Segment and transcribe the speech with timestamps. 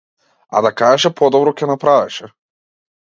[0.57, 2.31] А да кажеше подобро ќе направеше.